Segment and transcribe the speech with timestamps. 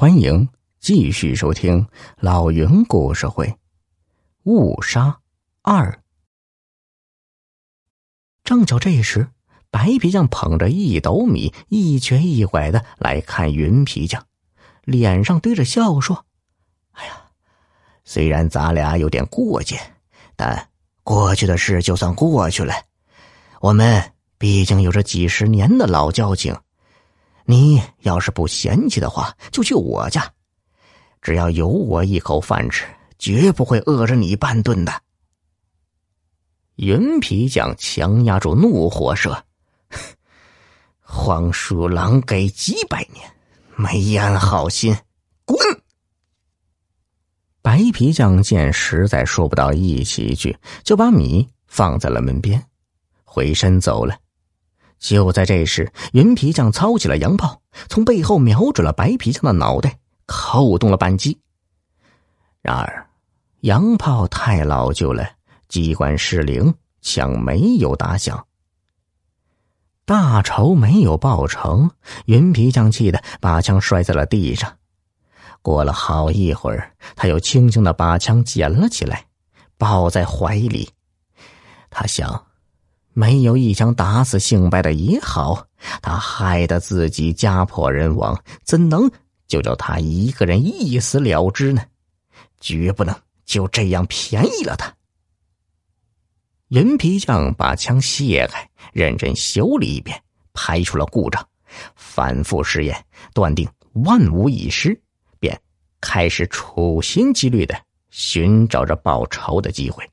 [0.00, 3.46] 欢迎继续收听老云故事会，
[4.44, 5.20] 《误杀
[5.60, 5.92] 二》。
[8.42, 9.28] 正巧这时，
[9.70, 14.24] 白皮匠捧着一斗米，一瘸一拐的来看云皮匠，
[14.84, 16.24] 脸上堆着笑说
[16.96, 17.26] ：“哎呀，
[18.02, 19.78] 虽然咱俩有点过节，
[20.34, 20.70] 但
[21.02, 22.72] 过去的事就算过去了。
[23.60, 26.58] 我们毕竟有着几十年的老交情。”
[27.44, 30.32] 你要是不嫌弃的话，就去我家，
[31.20, 32.86] 只要有我一口饭吃，
[33.18, 35.02] 绝不会饿着你半顿的。
[36.76, 39.36] 云皮匠强压住怒火说
[41.02, 43.30] ：“黄鼠狼给几百年，
[43.76, 44.96] 没安好心，
[45.44, 45.58] 滚！”
[47.60, 52.64] 白皮匠见实在说不到一起去，就把米放在了门边，
[53.24, 54.16] 回身走了。
[55.00, 61.40] 就在这时，云皮匠操起了洋炮，从背后瞄准了白皮匠的脑袋，扣动了扳机。
[62.60, 63.08] 然而，
[63.60, 65.26] 洋炮太老旧了，
[65.68, 68.46] 机关失灵，枪没有打响。
[70.04, 71.90] 大仇没有报成，
[72.26, 74.70] 云皮匠气得把枪摔在了地上。
[75.62, 79.24] 过了好一会儿，他又轻轻的把枪捡了起来，
[79.78, 80.90] 抱在怀里。
[81.88, 82.49] 他想。
[83.20, 85.66] 没有一枪打死姓白的也好，
[86.00, 89.10] 他害得自己家破人亡，怎能
[89.46, 91.82] 就叫他一个人一死了之呢？
[92.60, 94.90] 绝不能就这样便宜了他。
[96.68, 100.18] 云皮匠把枪卸开，认真修理一遍，
[100.54, 101.46] 排除了故障，
[101.96, 103.04] 反复试验，
[103.34, 104.98] 断定万无一失，
[105.38, 105.60] 便
[106.00, 110.08] 开始处心积虑的寻找着报仇的机会。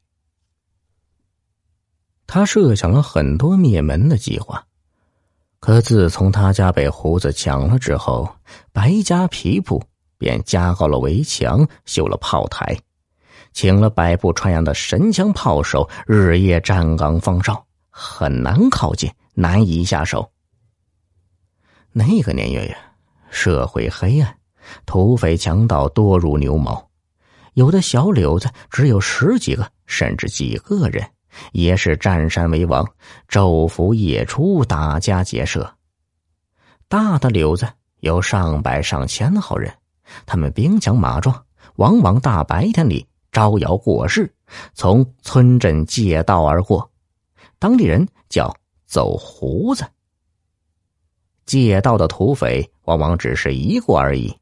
[2.28, 4.62] 他设想了很多灭门的计划，
[5.62, 8.30] 可自从他家被胡子抢了之后，
[8.74, 9.82] 白家皮铺
[10.18, 12.78] 便加高了围墙，修了炮台，
[13.54, 20.30] 请了百步穿杨的神枪炮手，日夜站岗放哨，很难靠近，难以下手。
[21.94, 22.78] 那个年月呀，
[23.32, 24.38] 社会黑暗，
[24.86, 26.90] 土匪强盗多如牛毛，
[27.54, 31.10] 有的小柳子只有十几个，甚至几个人。
[31.52, 32.86] 也是占山为王，
[33.28, 35.74] 昼伏夜出，打家劫舍。
[36.88, 37.68] 大的柳子
[38.00, 39.74] 有上百上千号人，
[40.26, 41.46] 他们兵强马壮，
[41.76, 44.34] 往往大白天里招摇过市，
[44.74, 46.90] 从村镇借道而过，
[47.60, 48.56] 当地人叫
[48.86, 49.86] 走胡子。
[51.46, 54.34] 借道的土匪往往只是一过而已，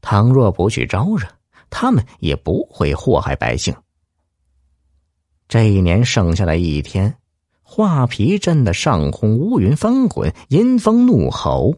[0.00, 1.26] 倘若不去招惹，
[1.70, 3.74] 他们也不会祸害百姓。
[5.48, 7.16] 这一年剩下的一天，
[7.62, 11.76] 画皮镇的上空乌云翻滚，阴风怒吼，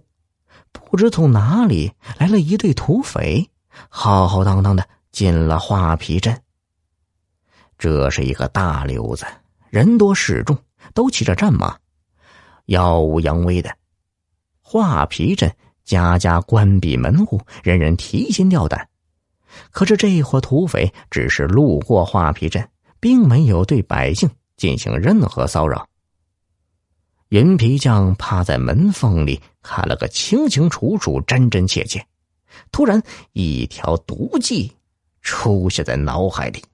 [0.72, 3.50] 不知从哪里来了一队土匪，
[3.90, 6.40] 浩浩荡荡的进了画皮镇。
[7.76, 9.26] 这是一个大溜子，
[9.68, 10.56] 人多势众，
[10.94, 11.76] 都骑着战马，
[12.64, 13.70] 耀武扬威的。
[14.62, 18.88] 画皮镇家家关闭门户，人人提心吊胆。
[19.70, 22.66] 可是这伙土匪只是路过画皮镇。
[23.00, 25.86] 并没有对百姓进行任何骚扰。
[27.28, 32.04] 云皮匠趴在门缝里看了个清清楚楚、真真切切。
[32.72, 34.74] 突然，一条毒计
[35.20, 36.64] 出现在脑海里。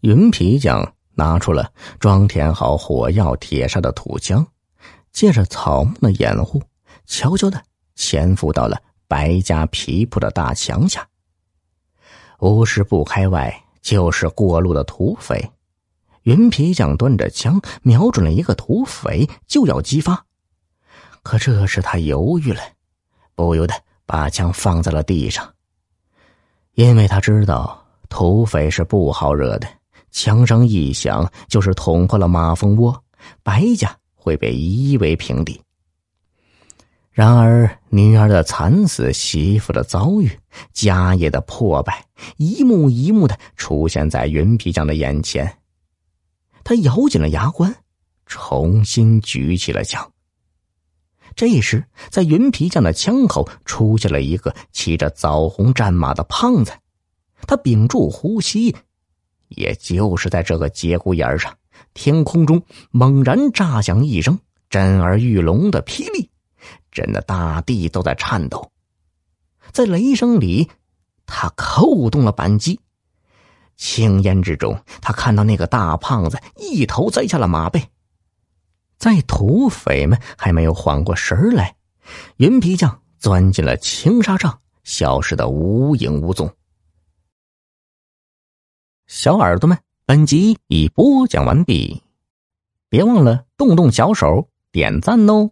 [0.00, 1.70] 云皮匠拿出了
[2.00, 4.46] 装填好火药铁砂的土枪，
[5.12, 6.62] 借着草木的掩护，
[7.04, 7.62] 悄悄的
[7.94, 11.06] 潜伏到了白家皮铺的大墙下。
[12.40, 13.60] 五十步开外。
[13.84, 15.52] 就是过路的土匪，
[16.22, 20.24] 云皮匠端着枪瞄准了一个土匪，就要击发。
[21.22, 22.62] 可这时他犹豫了，
[23.34, 23.74] 不由得
[24.06, 25.48] 把枪放在了地上。
[26.72, 29.68] 因为他知道土匪是不好惹的，
[30.10, 33.04] 枪声一响，就是捅破了马蜂窝，
[33.42, 35.60] 白家会被夷为平地。
[37.14, 40.28] 然而，女儿的惨死，媳妇的遭遇，
[40.72, 42.04] 家业的破败，
[42.38, 45.58] 一幕一幕的出现在云皮匠的眼前。
[46.64, 47.72] 他咬紧了牙关，
[48.26, 50.10] 重新举起了枪。
[51.36, 56.72] 这时，在云皮匠的枪口出现了一个骑着枣红战马的胖子。
[57.46, 58.74] 他屏住呼吸，
[59.50, 61.56] 也就是在这个节骨眼上，
[61.92, 62.60] 天空中
[62.90, 64.36] 猛然炸响一声
[64.68, 66.28] 震耳欲聋的霹雳。
[66.90, 68.70] 震得大地都在颤抖，
[69.72, 70.70] 在雷声里，
[71.26, 72.80] 他扣动了扳机。
[73.76, 77.88] 青烟之中，他看到那个大胖子一头栽下了马背。
[78.96, 81.74] 在土匪们还没有缓过神来，
[82.36, 86.54] 云皮匠钻进了青纱帐，消失的无影无踪。
[89.06, 89.76] 小耳朵们，
[90.06, 92.02] 本集已播讲完毕，
[92.88, 95.50] 别忘了动动小手点赞哦！